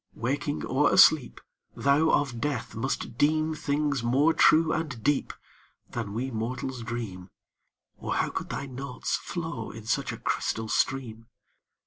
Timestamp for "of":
2.09-2.41